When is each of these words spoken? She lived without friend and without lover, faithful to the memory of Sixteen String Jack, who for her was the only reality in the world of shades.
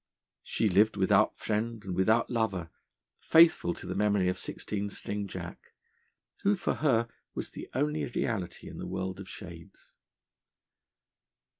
She 0.41 0.67
lived 0.67 0.97
without 0.97 1.37
friend 1.37 1.83
and 1.85 1.93
without 1.95 2.31
lover, 2.31 2.71
faithful 3.19 3.75
to 3.75 3.85
the 3.85 3.93
memory 3.93 4.29
of 4.29 4.37
Sixteen 4.39 4.89
String 4.89 5.27
Jack, 5.27 5.73
who 6.41 6.55
for 6.55 6.73
her 6.73 7.07
was 7.35 7.51
the 7.51 7.69
only 7.75 8.05
reality 8.05 8.67
in 8.67 8.79
the 8.79 8.87
world 8.87 9.19
of 9.19 9.29
shades. 9.29 9.93